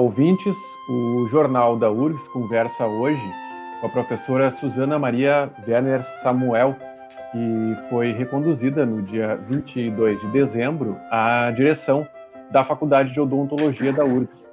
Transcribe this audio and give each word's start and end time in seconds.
Ouvintes. 0.00 0.56
O 0.88 1.26
Jornal 1.30 1.76
da 1.76 1.90
URGS 1.90 2.26
conversa 2.28 2.86
hoje 2.86 3.22
com 3.80 3.86
a 3.86 3.90
professora 3.90 4.50
Suzana 4.50 4.98
Maria 4.98 5.52
Werner 5.66 6.02
Samuel, 6.22 6.74
que 7.30 7.88
foi 7.88 8.12
reconduzida 8.12 8.84
no 8.84 9.02
dia 9.02 9.36
22 9.36 10.20
de 10.20 10.26
dezembro 10.28 10.96
à 11.10 11.50
direção 11.50 12.06
da 12.50 12.64
Faculdade 12.64 13.12
de 13.12 13.20
Odontologia 13.20 13.92
da 13.92 14.04
URGS 14.04 14.48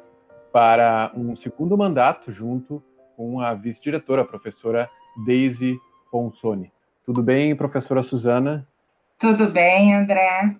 para 0.51 1.11
um 1.15 1.35
segundo 1.35 1.77
mandato 1.77 2.31
junto 2.31 2.83
com 3.15 3.39
a 3.39 3.53
vice-diretora, 3.53 4.21
a 4.23 4.25
professora 4.25 4.89
Daisy 5.25 5.79
Ponsoni. 6.11 6.71
Tudo 7.05 7.23
bem, 7.23 7.55
professora 7.55 8.03
Suzana? 8.03 8.67
Tudo 9.17 9.49
bem, 9.49 9.95
André. 9.95 10.55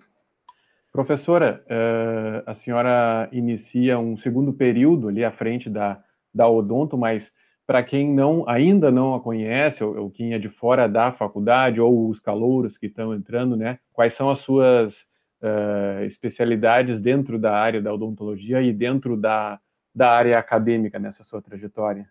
Professora, 0.98 1.62
uh, 1.70 2.42
a 2.44 2.56
senhora 2.56 3.28
inicia 3.30 4.00
um 4.00 4.16
segundo 4.16 4.52
período 4.52 5.06
ali 5.06 5.24
à 5.24 5.30
frente 5.30 5.70
da, 5.70 6.02
da 6.34 6.48
Odonto, 6.48 6.98
mas 6.98 7.32
para 7.64 7.84
quem 7.84 8.12
não 8.12 8.42
ainda 8.48 8.90
não 8.90 9.14
a 9.14 9.20
conhece, 9.20 9.84
ou, 9.84 9.96
ou, 9.96 10.10
quem 10.10 10.34
é 10.34 10.40
de 10.40 10.48
fora 10.48 10.88
da 10.88 11.12
faculdade, 11.12 11.80
ou 11.80 12.08
os 12.08 12.18
calouros 12.18 12.76
que 12.76 12.86
estão 12.86 13.14
entrando, 13.14 13.56
né? 13.56 13.78
Quais 13.92 14.14
são 14.14 14.28
as 14.28 14.40
suas 14.40 15.06
uh, 15.40 16.02
especialidades 16.04 17.00
dentro 17.00 17.38
da 17.38 17.56
área 17.56 17.80
da 17.80 17.94
odontologia 17.94 18.60
e 18.60 18.72
dentro 18.72 19.16
da, 19.16 19.60
da 19.94 20.10
área 20.10 20.32
acadêmica 20.36 20.98
nessa 20.98 21.22
sua 21.22 21.40
trajetória? 21.40 22.08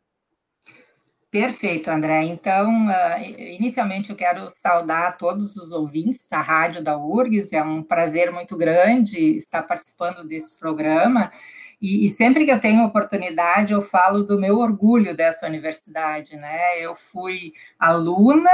Perfeito, 1.39 1.91
André. 1.91 2.23
Então, 2.23 2.87
uh, 2.87 3.23
inicialmente 3.37 4.09
eu 4.09 4.15
quero 4.15 4.49
saudar 4.49 5.19
todos 5.19 5.55
os 5.55 5.71
ouvintes 5.71 6.27
da 6.27 6.41
rádio 6.41 6.83
da 6.83 6.97
URGS. 6.97 7.53
É 7.53 7.61
um 7.61 7.83
prazer 7.83 8.31
muito 8.31 8.57
grande 8.57 9.37
estar 9.37 9.61
participando 9.61 10.27
desse 10.27 10.59
programa. 10.59 11.31
E, 11.79 12.07
e, 12.07 12.09
sempre 12.09 12.43
que 12.43 12.51
eu 12.51 12.59
tenho 12.59 12.83
oportunidade, 12.83 13.71
eu 13.71 13.83
falo 13.83 14.23
do 14.23 14.39
meu 14.39 14.57
orgulho 14.57 15.15
dessa 15.15 15.45
universidade, 15.45 16.35
né? 16.35 16.83
Eu 16.83 16.95
fui 16.95 17.53
aluna, 17.77 18.49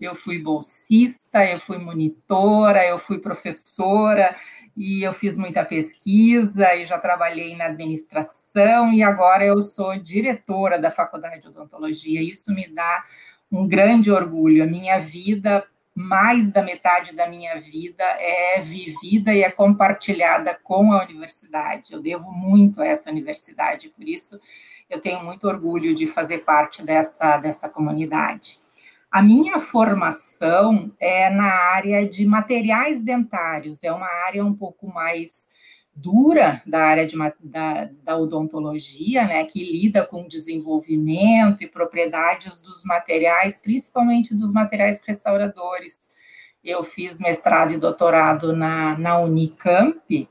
eu 0.00 0.14
fui 0.14 0.38
bolsista, 0.38 1.44
eu 1.44 1.58
fui 1.58 1.76
monitora, 1.76 2.86
eu 2.86 2.96
fui 2.96 3.18
professora 3.18 4.34
e 4.74 5.02
eu 5.06 5.12
fiz 5.12 5.36
muita 5.36 5.62
pesquisa 5.62 6.74
e 6.74 6.86
já 6.86 6.98
trabalhei 6.98 7.54
na 7.54 7.66
administração 7.66 8.43
e 8.56 9.02
agora 9.02 9.44
eu 9.44 9.60
sou 9.62 9.98
diretora 9.98 10.78
da 10.78 10.88
Faculdade 10.88 11.42
de 11.42 11.48
Odontologia. 11.48 12.22
Isso 12.22 12.54
me 12.54 12.68
dá 12.68 13.04
um 13.50 13.66
grande 13.66 14.12
orgulho. 14.12 14.62
A 14.62 14.66
minha 14.66 15.00
vida, 15.00 15.66
mais 15.92 16.52
da 16.52 16.62
metade 16.62 17.16
da 17.16 17.28
minha 17.28 17.60
vida, 17.60 18.04
é 18.04 18.60
vivida 18.60 19.34
e 19.34 19.42
é 19.42 19.50
compartilhada 19.50 20.56
com 20.62 20.92
a 20.92 21.02
universidade. 21.02 21.92
Eu 21.92 22.00
devo 22.00 22.30
muito 22.30 22.80
a 22.80 22.86
essa 22.86 23.10
universidade, 23.10 23.88
por 23.88 24.06
isso 24.06 24.38
eu 24.88 25.00
tenho 25.00 25.24
muito 25.24 25.48
orgulho 25.48 25.92
de 25.92 26.06
fazer 26.06 26.44
parte 26.44 26.80
dessa, 26.80 27.36
dessa 27.38 27.68
comunidade. 27.68 28.60
A 29.10 29.20
minha 29.20 29.58
formação 29.58 30.92
é 31.00 31.28
na 31.28 31.52
área 31.72 32.08
de 32.08 32.24
materiais 32.24 33.02
dentários, 33.02 33.82
é 33.82 33.90
uma 33.90 34.08
área 34.26 34.44
um 34.44 34.54
pouco 34.54 34.86
mais 34.86 35.53
dura 35.94 36.60
da 36.66 36.80
área 36.80 37.06
de, 37.06 37.16
da, 37.40 37.88
da 38.02 38.16
odontologia, 38.16 39.24
né, 39.24 39.44
que 39.44 39.62
lida 39.62 40.04
com 40.04 40.26
desenvolvimento 40.26 41.62
e 41.62 41.68
propriedades 41.68 42.60
dos 42.60 42.84
materiais, 42.84 43.62
principalmente 43.62 44.34
dos 44.34 44.52
materiais 44.52 45.02
restauradores. 45.06 46.10
Eu 46.62 46.82
fiz 46.82 47.20
mestrado 47.20 47.72
e 47.72 47.78
doutorado 47.78 48.54
na, 48.54 48.98
na 48.98 49.20
Unicamp 49.20 50.28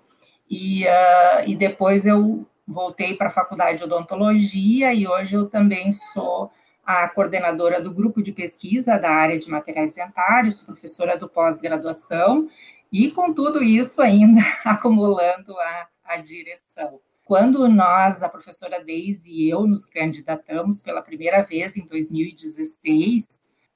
e, 0.50 0.84
uh, 0.86 1.48
e 1.48 1.56
depois 1.56 2.06
eu 2.06 2.46
voltei 2.68 3.16
para 3.16 3.28
a 3.28 3.32
faculdade 3.32 3.78
de 3.78 3.84
odontologia 3.84 4.94
e 4.94 5.08
hoje 5.08 5.36
eu 5.36 5.48
também 5.48 5.92
sou 5.92 6.52
a 6.86 7.08
coordenadora 7.08 7.82
do 7.82 7.94
grupo 7.94 8.22
de 8.22 8.32
pesquisa 8.32 8.98
da 8.98 9.10
área 9.10 9.40
de 9.40 9.50
materiais 9.50 9.94
dentários, 9.94 10.66
professora 10.66 11.18
do 11.18 11.30
pós-graduação 11.30 12.50
e 12.94 13.10
com 13.10 13.34
tudo 13.34 13.64
isso 13.64 14.00
ainda 14.04 14.42
acumulando 14.64 15.60
a, 15.60 15.88
a 16.06 16.18
direção. 16.18 17.00
Quando 17.26 17.68
nós, 17.68 18.22
a 18.22 18.30
professora 18.30 18.84
Deise 18.84 19.32
e 19.32 19.50
eu, 19.50 19.66
nos 19.66 19.86
candidatamos 19.86 20.84
pela 20.84 21.02
primeira 21.02 21.42
vez 21.42 21.76
em 21.76 21.88
2016, 21.88 23.26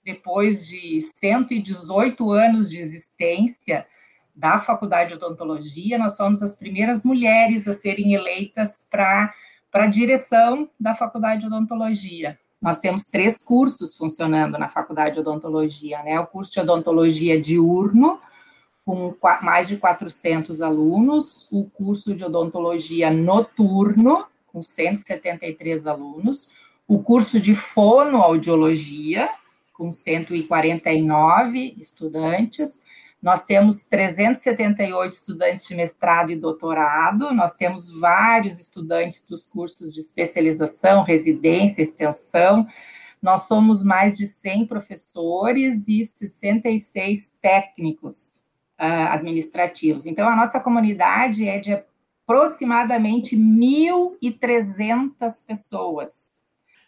depois 0.06 0.68
de 0.68 1.02
118 1.02 2.32
anos 2.32 2.70
de 2.70 2.78
existência 2.78 3.88
da 4.36 4.60
Faculdade 4.60 5.10
de 5.10 5.16
Odontologia, 5.16 5.98
nós 5.98 6.16
somos 6.16 6.44
as 6.44 6.60
primeiras 6.60 7.04
mulheres 7.04 7.68
a 7.68 7.74
serem 7.74 8.14
eleitas 8.14 8.88
para 8.92 9.34
a 9.74 9.88
direção 9.88 10.70
da 10.80 10.94
Faculdade 10.94 11.42
de 11.42 11.48
Odontologia. 11.48 12.38
Nós 12.62 12.80
temos 12.80 13.04
três 13.04 13.44
cursos 13.44 13.98
funcionando 13.98 14.58
na 14.58 14.70
Faculdade 14.70 15.16
de 15.16 15.22
Odontologia, 15.22 16.04
né? 16.04 16.20
O 16.20 16.28
curso 16.28 16.54
de 16.54 16.60
Odontologia 16.60 17.42
diurno, 17.42 18.20
com 18.88 19.14
mais 19.42 19.68
de 19.68 19.76
400 19.76 20.62
alunos, 20.62 21.52
o 21.52 21.70
curso 21.70 22.16
de 22.16 22.24
odontologia 22.24 23.12
noturno, 23.12 24.26
com 24.48 24.64
173 24.64 25.86
alunos, 25.86 26.54
o 26.88 27.04
curso 27.04 27.38
de 27.38 27.54
fonoaudiologia, 27.54 29.28
com 29.74 29.92
149 29.92 31.76
estudantes, 31.78 32.86
nós 33.22 33.44
temos 33.44 33.80
378 33.90 35.12
estudantes 35.12 35.68
de 35.68 35.76
mestrado 35.76 36.32
e 36.32 36.38
doutorado, 36.38 37.34
nós 37.34 37.58
temos 37.58 37.92
vários 37.92 38.58
estudantes 38.58 39.28
dos 39.28 39.50
cursos 39.50 39.94
de 39.94 40.00
especialização, 40.00 41.04
residência, 41.04 41.82
extensão, 41.82 42.66
nós 43.22 43.50
somos 43.50 43.84
mais 43.84 44.18
de 44.18 44.26
100 44.26 44.66
professores 44.66 45.90
e 45.90 46.06
66 46.06 47.38
técnicos 47.42 48.47
administrativos. 48.78 50.06
Então, 50.06 50.30
a 50.30 50.36
nossa 50.36 50.60
comunidade 50.60 51.48
é 51.48 51.60
de 51.60 51.74
aproximadamente 52.28 53.38
1.300 53.38 55.48
pessoas. 55.48 56.28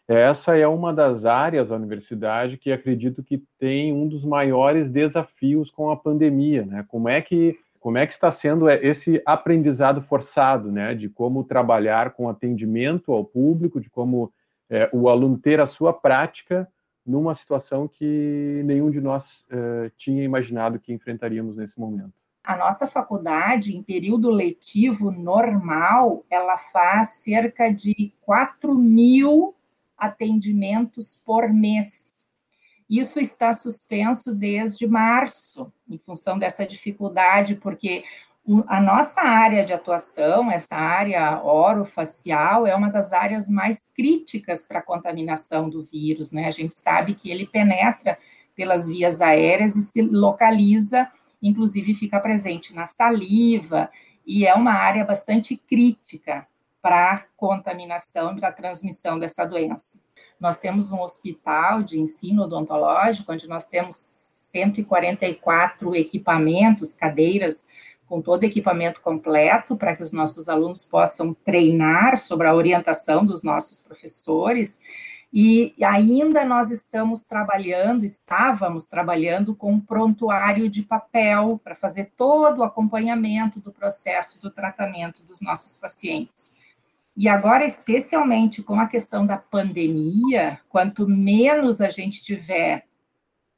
Essa 0.08 0.58
é 0.58 0.68
uma 0.68 0.92
das 0.92 1.24
áreas 1.24 1.70
da 1.70 1.76
universidade 1.76 2.58
que 2.58 2.72
acredito 2.72 3.24
que 3.24 3.44
tem 3.60 3.94
um 3.94 4.08
dos 4.08 4.26
maiores 4.26 4.90
desafios 4.90 5.70
com 5.70 5.92
a 5.92 5.96
pandemia, 5.96 6.66
né? 6.66 6.84
Como 6.88 7.08
é 7.08 7.22
que 7.22 7.56
como 7.80 7.98
é 7.98 8.06
que 8.06 8.12
está 8.12 8.30
sendo 8.30 8.70
esse 8.70 9.22
aprendizado 9.26 10.02
forçado, 10.02 10.70
né? 10.70 10.94
De 10.94 11.08
como 11.08 11.46
trabalhar 11.46 12.12
com 12.12 12.28
atendimento 12.28 13.14
ao 13.14 13.24
público, 13.24 13.80
de 13.80 13.90
como 13.90 14.34
é, 14.70 14.90
o 14.92 15.08
aluno 15.08 15.38
ter 15.38 15.62
a 15.62 15.66
sua 15.66 15.94
prática 15.94 16.68
numa 17.06 17.34
situação 17.34 17.88
que 17.88 18.62
nenhum 18.66 18.90
de 18.92 19.02
nós 19.02 19.46
uh, 19.52 19.90
tinha 19.98 20.24
imaginado 20.24 20.80
que 20.80 20.94
enfrentaríamos 20.94 21.56
nesse 21.56 21.80
momento. 21.80 22.14
A 22.44 22.58
nossa 22.58 22.88
faculdade, 22.88 23.76
em 23.76 23.84
período 23.84 24.30
letivo 24.30 25.12
normal, 25.12 26.26
ela 26.30 26.58
faz 26.58 27.10
cerca 27.22 27.72
de 27.72 28.14
4 28.22 28.74
mil 28.74 29.56
atendimentos 29.98 31.22
por 31.26 31.50
mês. 31.50 32.28
Isso 32.90 33.20
está 33.20 33.54
suspenso 33.54 34.34
desde 34.34 34.88
março, 34.88 35.72
em 35.88 36.00
função 36.00 36.40
dessa 36.40 36.66
dificuldade, 36.66 37.56
porque 37.56 38.04
a 38.68 38.82
nossa 38.82 39.22
área 39.22 39.64
de 39.64 39.74
atuação, 39.74 40.52
essa 40.52 40.76
área 40.76 41.40
orofacial, 41.44 42.66
é 42.66 42.76
uma 42.76 42.90
das 42.90 43.14
áreas 43.14 43.48
mais 43.48 43.92
críticas 43.92 44.68
para 44.68 44.80
a 44.80 44.84
contaminação 44.84 45.70
do 45.70 45.84
vírus, 45.84 46.32
né? 46.32 46.48
A 46.48 46.52
gente 46.52 46.74
sabe 46.74 47.14
que 47.14 47.30
ele 47.30 47.46
penetra 47.46 48.18
pelas 48.56 48.88
vias 48.88 49.22
aéreas 49.22 49.76
e 49.76 49.82
se 49.82 50.02
localiza, 50.02 51.08
inclusive 51.42 51.94
fica 51.94 52.20
presente 52.20 52.74
na 52.74 52.88
saliva, 52.88 53.90
e 54.26 54.48
é 54.48 54.56
uma 54.56 54.74
área 54.74 55.06
bastante 55.06 55.56
crítica 55.56 56.48
para 56.82 57.14
a 57.14 57.24
contaminação 57.38 58.34
e 58.34 58.40
para 58.40 58.50
a 58.50 58.54
transmissão 58.54 59.20
dessa 59.20 59.46
doença. 59.46 60.00
Nós 60.40 60.58
temos 60.58 60.92
um 60.92 61.02
hospital 61.02 61.84
de 61.84 62.00
ensino 62.00 62.44
odontológico, 62.44 63.32
onde 63.32 63.48
nós 63.48 63.66
temos 63.66 63.96
144 63.96 65.96
equipamentos, 65.96 66.94
cadeiras 66.94 67.69
com 68.10 68.22
todo 68.22 68.42
o 68.42 68.46
equipamento 68.46 69.02
completo 69.02 69.78
para 69.78 69.96
que 69.96 70.02
os 70.02 70.12
nossos 70.12 70.50
alunos 70.50 70.90
possam 70.90 71.32
treinar 71.32 72.18
sobre 72.18 72.48
a 72.48 72.56
orientação 72.56 73.24
dos 73.24 73.44
nossos 73.44 73.84
professores. 73.84 74.82
E 75.32 75.76
ainda 75.84 76.44
nós 76.44 76.72
estamos 76.72 77.22
trabalhando, 77.24 78.04
estávamos 78.04 78.86
trabalhando 78.86 79.56
com 79.56 79.74
um 79.74 79.80
prontuário 79.80 80.68
de 80.68 80.82
papel 80.82 81.62
para 81.64 81.76
fazer 81.76 82.12
todo 82.18 82.60
o 82.60 82.64
acompanhamento 82.64 83.60
do 83.60 83.72
processo 83.72 84.42
do 84.42 84.50
tratamento 84.50 85.24
dos 85.24 85.40
nossos 85.40 85.80
pacientes. 85.80 86.50
E 87.16 87.30
agora, 87.30 87.64
especialmente 87.64 88.64
com 88.64 88.80
a 88.80 88.88
questão 88.88 89.24
da 89.24 89.38
pandemia, 89.38 90.60
quanto 90.68 91.08
menos 91.08 91.80
a 91.80 91.90
gente 91.90 92.24
tiver 92.24 92.86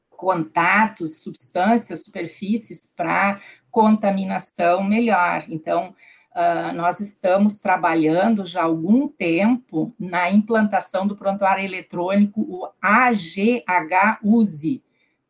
contatos, 0.09 1.19
substâncias, 1.24 2.03
superfícies 2.03 2.94
para 2.95 3.39
contaminação, 3.71 4.83
melhor. 4.83 5.45
Então, 5.50 5.95
Uh, 6.33 6.71
nós 6.73 7.01
estamos 7.01 7.57
trabalhando 7.57 8.45
já 8.45 8.62
há 8.62 8.63
algum 8.63 9.06
tempo 9.06 9.94
na 10.00 10.31
implantação 10.31 11.06
do 11.06 11.18
prontuário 11.18 11.65
eletrônico, 11.65 12.39
o 12.39 12.69
AGH-USE, 12.81 14.81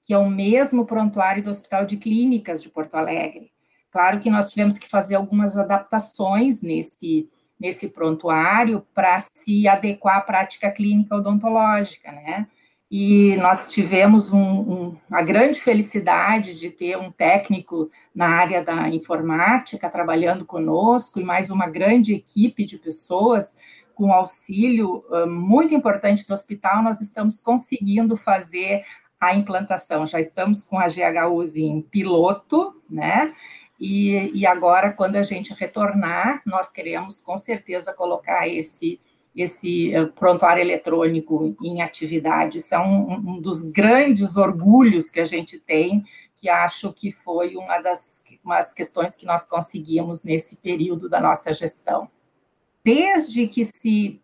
que 0.03 0.13
é 0.13 0.17
o 0.19 0.29
mesmo 0.29 0.85
prontuário 0.85 1.43
do 1.43 1.49
Hospital 1.49 1.88
de 1.88 1.97
Clínicas 1.97 2.61
de 2.61 2.69
Porto 2.69 2.93
Alegre. 2.93 3.51
Claro 3.89 4.19
que 4.19 4.29
nós 4.29 4.51
tivemos 4.51 4.77
que 4.77 4.87
fazer 4.87 5.15
algumas 5.15 5.57
adaptações 5.57 6.61
nesse, 6.61 7.27
nesse 7.59 7.89
prontuário 7.89 8.85
para 8.94 9.19
se 9.21 9.67
adequar 9.67 10.17
à 10.17 10.21
prática 10.21 10.69
clínica 10.69 11.15
odontológica, 11.15 12.11
né? 12.11 12.47
E 12.91 13.38
nós 13.38 13.71
tivemos 13.71 14.33
um, 14.33 14.41
um, 14.41 14.97
a 15.09 15.21
grande 15.21 15.61
felicidade 15.61 16.59
de 16.59 16.69
ter 16.69 16.97
um 16.97 17.09
técnico 17.09 17.89
na 18.13 18.27
área 18.27 18.61
da 18.61 18.89
informática 18.89 19.89
trabalhando 19.89 20.45
conosco 20.45 21.17
e 21.17 21.23
mais 21.23 21.49
uma 21.49 21.69
grande 21.69 22.13
equipe 22.13 22.65
de 22.65 22.77
pessoas 22.77 23.57
com 23.95 24.11
auxílio 24.11 25.05
uh, 25.09 25.25
muito 25.25 25.73
importante 25.73 26.27
do 26.27 26.33
hospital, 26.33 26.83
nós 26.83 26.99
estamos 26.99 27.41
conseguindo 27.41 28.17
fazer 28.17 28.83
a 29.21 29.33
implantação. 29.33 30.05
Já 30.05 30.19
estamos 30.19 30.67
com 30.67 30.77
a 30.77 30.87
GHUs 30.87 31.55
em 31.55 31.81
piloto, 31.81 32.75
né? 32.89 33.33
E, 33.79 34.31
e 34.33 34.45
agora, 34.45 34.91
quando 34.91 35.15
a 35.15 35.23
gente 35.23 35.53
retornar, 35.53 36.41
nós 36.45 36.69
queremos 36.69 37.23
com 37.23 37.37
certeza 37.37 37.94
colocar 37.94 38.47
esse 38.49 38.99
esse 39.36 39.94
eh, 39.94 40.06
prontuário 40.06 40.62
eletrônico 40.62 41.56
em 41.62 41.81
atividade. 41.81 42.57
Isso 42.57 42.75
é 42.75 42.80
um, 42.80 43.13
um, 43.13 43.42
dos 43.42 43.69
grandes 43.69 44.36
orgulhos 44.36 45.10
que 45.10 45.19
a 45.19 45.25
gente 45.25 45.60
tem, 45.60 46.04
que 46.36 46.50
acho 46.50 46.92
que 46.92 47.12
foi 47.12 47.56
uma 47.56 47.80
das 47.81 48.22
umas 48.44 48.74
questões 48.74 49.16
que 49.16 49.25
nós 49.25 49.48
conseguimos 49.48 50.24
nesse 50.24 50.57
período 50.57 51.10
da 51.10 51.19
nossa 51.19 51.54
gestão. 51.54 52.10
Desde 52.83 53.48
que 53.48 53.66
se 53.66 54.22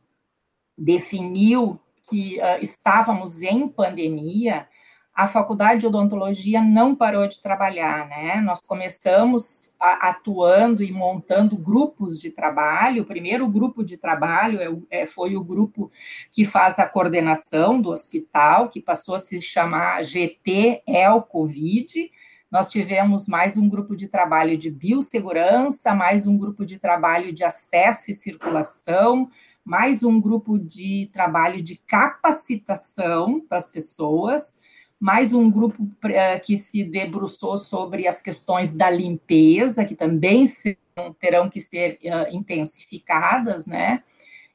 definiu 0.78 1.80
que 2.10 2.40
uh, 2.40 2.62
estávamos 2.62 3.42
em 3.42 3.68
pandemia, 3.68 4.68
a 5.18 5.26
faculdade 5.26 5.80
de 5.80 5.88
odontologia 5.88 6.62
não 6.62 6.94
parou 6.94 7.28
de 7.28 7.42
trabalhar, 7.42 8.08
né? 8.08 8.40
Nós 8.40 8.64
começamos 8.68 9.74
a, 9.80 10.10
atuando 10.10 10.84
e 10.84 10.92
montando 10.92 11.58
grupos 11.58 12.20
de 12.22 12.30
trabalho. 12.30 13.02
O 13.02 13.06
primeiro 13.06 13.48
grupo 13.48 13.84
de 13.84 13.98
trabalho 13.98 14.86
é, 14.92 15.02
é, 15.02 15.06
foi 15.08 15.36
o 15.36 15.44
grupo 15.44 15.92
que 16.32 16.46
faz 16.46 16.78
a 16.78 16.88
coordenação 16.88 17.82
do 17.82 17.90
hospital, 17.90 18.70
que 18.70 18.80
passou 18.80 19.16
a 19.16 19.20
se 19.20 19.42
chamar 19.42 20.04
GT 20.04 20.84
El 20.86 21.24
Covid. 21.24 22.12
Nós 22.52 22.70
tivemos 22.70 23.28
mais 23.28 23.58
um 23.58 23.68
grupo 23.68 23.96
de 23.96 24.08
trabalho 24.08 24.56
de 24.56 24.70
biossegurança, 24.70 25.96
mais 25.96 26.28
um 26.28 26.38
grupo 26.38 26.64
de 26.64 26.78
trabalho 26.78 27.34
de 27.34 27.44
acesso 27.44 28.12
e 28.12 28.14
circulação, 28.14 29.32
mais 29.66 30.04
um 30.04 30.22
grupo 30.22 30.60
de 30.60 31.10
trabalho 31.12 31.64
de 31.64 31.76
capacitação 31.76 33.42
para 33.42 33.58
as 33.58 33.72
pessoas 33.72 34.57
mais 35.00 35.34
um 35.34 35.50
grupo 35.50 35.88
eh, 36.06 36.40
que 36.40 36.58
se 36.58 36.84
debruçou 36.84 37.58
sobre 37.58 38.08
as 38.08 38.22
questões 38.22 38.76
da 38.76 38.90
limpeza, 38.90 39.86
que 39.86 39.96
também 39.96 40.46
terão 41.20 41.50
que 41.50 41.62
ser 41.62 42.00
uh, 42.04 42.36
intensificadas, 42.36 43.66
né? 43.68 44.04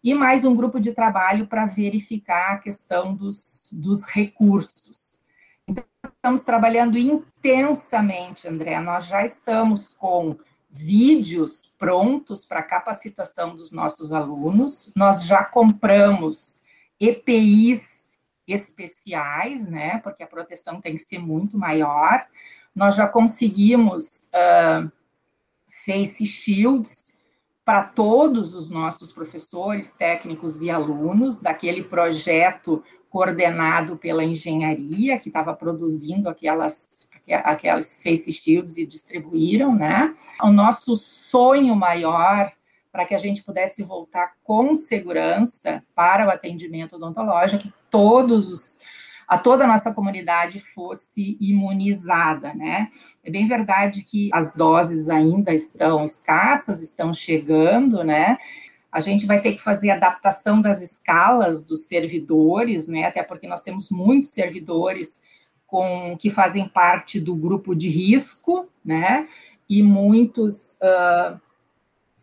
E 0.02 0.12
mais 0.14 0.44
um 0.44 0.54
grupo 0.54 0.80
de 0.80 0.92
trabalho 0.92 1.46
para 1.46 1.66
verificar 1.66 2.54
a 2.54 2.58
questão 2.58 3.14
dos, 3.14 3.70
dos 3.72 4.02
recursos. 4.02 5.22
Então, 5.68 5.84
estamos 6.04 6.40
trabalhando 6.40 6.98
intensamente, 6.98 8.48
André. 8.48 8.80
Nós 8.80 9.06
já 9.06 9.24
estamos 9.24 9.94
com 9.94 10.36
vídeos 10.68 11.72
prontos 11.78 12.44
para 12.44 12.62
capacitação 12.62 13.54
dos 13.54 13.70
nossos 13.70 14.12
alunos, 14.12 14.92
nós 14.96 15.24
já 15.24 15.44
compramos 15.44 16.64
EPIs 16.98 17.91
especiais, 18.46 19.68
né? 19.68 19.98
Porque 19.98 20.22
a 20.22 20.26
proteção 20.26 20.80
tem 20.80 20.96
que 20.96 21.02
ser 21.02 21.18
muito 21.18 21.56
maior. 21.56 22.26
Nós 22.74 22.96
já 22.96 23.06
conseguimos 23.06 24.30
uh, 24.34 24.90
face 25.84 26.26
shields 26.26 27.18
para 27.64 27.84
todos 27.84 28.54
os 28.54 28.70
nossos 28.70 29.12
professores, 29.12 29.90
técnicos 29.96 30.62
e 30.62 30.70
alunos 30.70 31.40
daquele 31.40 31.84
projeto 31.84 32.82
coordenado 33.08 33.96
pela 33.96 34.24
engenharia 34.24 35.18
que 35.18 35.28
estava 35.28 35.54
produzindo 35.54 36.28
aquelas 36.28 37.10
aquelas 37.44 38.02
face 38.02 38.32
shields 38.32 38.76
e 38.76 38.84
distribuíram, 38.84 39.74
né? 39.74 40.14
O 40.42 40.50
nosso 40.50 40.96
sonho 40.96 41.76
maior 41.76 42.52
para 42.92 43.06
que 43.06 43.14
a 43.14 43.18
gente 43.18 43.42
pudesse 43.42 43.82
voltar 43.82 44.34
com 44.44 44.76
segurança 44.76 45.82
para 45.94 46.26
o 46.26 46.30
atendimento 46.30 46.96
odontológico, 46.96 47.62
que 47.62 47.72
todos 47.90 48.52
os, 48.52 48.80
a 49.26 49.38
toda 49.38 49.64
a 49.64 49.66
nossa 49.66 49.94
comunidade 49.94 50.60
fosse 50.60 51.38
imunizada, 51.40 52.52
né? 52.52 52.90
É 53.24 53.30
bem 53.30 53.48
verdade 53.48 54.02
que 54.02 54.28
as 54.30 54.54
doses 54.54 55.08
ainda 55.08 55.54
estão 55.54 56.04
escassas, 56.04 56.82
estão 56.82 57.14
chegando, 57.14 58.04
né? 58.04 58.36
A 58.92 59.00
gente 59.00 59.24
vai 59.24 59.40
ter 59.40 59.52
que 59.52 59.62
fazer 59.62 59.90
adaptação 59.90 60.60
das 60.60 60.82
escalas 60.82 61.64
dos 61.64 61.86
servidores, 61.86 62.86
né? 62.86 63.06
Até 63.06 63.22
porque 63.22 63.48
nós 63.48 63.62
temos 63.62 63.88
muitos 63.90 64.28
servidores 64.28 65.22
com 65.66 66.14
que 66.18 66.28
fazem 66.28 66.68
parte 66.68 67.18
do 67.18 67.34
grupo 67.34 67.74
de 67.74 67.88
risco, 67.88 68.68
né? 68.84 69.26
E 69.66 69.82
muitos 69.82 70.78
uh, 70.82 71.40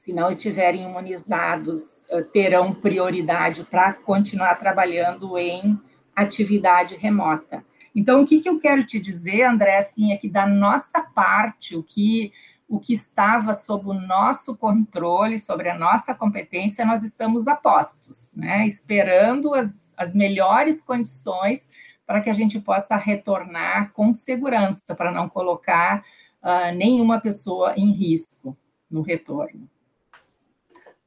se 0.09 0.13
não 0.15 0.31
estiverem 0.31 0.89
imunizados, 0.89 2.09
eh, 2.09 2.23
terão 2.23 2.73
prioridade 2.73 3.63
para 3.63 3.93
continuar 3.93 4.55
trabalhando 4.55 5.37
em 5.37 5.79
atividade 6.15 6.95
remota. 6.95 7.63
Então, 7.95 8.23
o 8.23 8.25
que, 8.25 8.41
que 8.41 8.49
eu 8.49 8.59
quero 8.59 8.83
te 8.83 8.99
dizer, 8.99 9.43
André, 9.43 9.77
assim, 9.77 10.11
é 10.11 10.17
que 10.17 10.27
da 10.27 10.47
nossa 10.47 11.01
parte, 11.01 11.75
o 11.75 11.83
que 11.83 12.33
o 12.67 12.79
que 12.79 12.93
estava 12.93 13.51
sob 13.51 13.89
o 13.89 13.93
nosso 13.93 14.55
controle, 14.55 15.39
sobre 15.39 15.69
a 15.69 15.77
nossa 15.77 16.13
competência, 16.13 16.85
nós 16.85 17.03
estamos 17.03 17.47
a 17.47 17.55
postos, 17.55 18.35
né? 18.35 18.67
esperando 18.67 19.55
as, 19.55 19.91
as 19.97 20.13
melhores 20.13 20.79
condições 20.85 21.71
para 22.05 22.21
que 22.21 22.29
a 22.29 22.33
gente 22.33 22.59
possa 22.59 22.95
retornar 22.95 23.91
com 23.93 24.13
segurança, 24.13 24.95
para 24.95 25.11
não 25.11 25.27
colocar 25.27 26.03
uh, 26.43 26.75
nenhuma 26.75 27.19
pessoa 27.19 27.73
em 27.75 27.91
risco 27.91 28.55
no 28.89 29.01
retorno. 29.01 29.67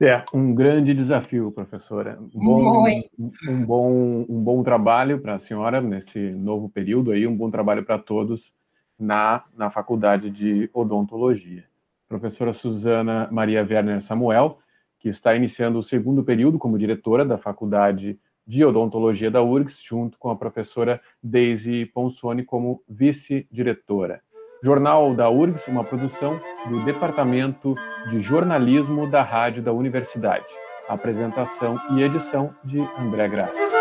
É, 0.02 0.24
um 0.34 0.52
grande 0.52 0.92
desafio, 0.92 1.52
professora. 1.52 2.18
Um 2.34 2.44
bom, 2.44 2.88
um 3.48 3.64
bom, 3.64 4.26
um 4.28 4.42
bom 4.42 4.60
trabalho 4.64 5.20
para 5.20 5.36
a 5.36 5.38
senhora 5.38 5.80
nesse 5.80 6.18
novo 6.18 6.68
período 6.68 7.12
aí, 7.12 7.24
um 7.24 7.36
bom 7.36 7.48
trabalho 7.48 7.84
para 7.84 8.00
todos 8.00 8.52
na, 8.98 9.44
na 9.56 9.70
Faculdade 9.70 10.28
de 10.28 10.68
Odontologia. 10.74 11.66
Professora 12.08 12.52
Suzana 12.52 13.28
Maria 13.30 13.62
Werner 13.62 14.02
Samuel, 14.02 14.58
que 14.98 15.08
está 15.08 15.36
iniciando 15.36 15.78
o 15.78 15.84
segundo 15.84 16.24
período 16.24 16.58
como 16.58 16.76
diretora 16.76 17.24
da 17.24 17.38
Faculdade 17.38 18.18
de 18.44 18.64
Odontologia 18.64 19.30
da 19.30 19.40
URGS, 19.40 19.84
junto 19.84 20.18
com 20.18 20.30
a 20.30 20.36
professora 20.36 21.00
Daisy 21.22 21.86
Ponsoni 21.86 22.44
como 22.44 22.82
vice-diretora. 22.88 24.20
Jornal 24.62 25.12
da 25.14 25.28
URGS, 25.28 25.66
uma 25.66 25.82
produção 25.82 26.40
do 26.68 26.84
Departamento 26.84 27.74
de 28.10 28.20
Jornalismo 28.20 29.10
da 29.10 29.22
Rádio 29.22 29.62
da 29.62 29.72
Universidade. 29.72 30.46
Apresentação 30.88 31.76
e 31.90 32.02
edição 32.02 32.54
de 32.64 32.78
André 32.98 33.28
Graça. 33.28 33.72